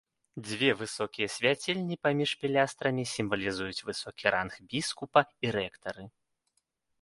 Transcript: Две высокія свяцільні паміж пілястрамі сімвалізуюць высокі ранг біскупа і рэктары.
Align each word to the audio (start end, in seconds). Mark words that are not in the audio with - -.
Две 0.45 0.69
высокія 0.79 1.27
свяцільні 1.33 1.97
паміж 2.07 2.31
пілястрамі 2.45 3.03
сімвалізуюць 3.13 3.85
высокі 3.91 4.25
ранг 4.37 4.53
біскупа 4.73 5.21
і 5.47 5.53
рэктары. 5.59 6.03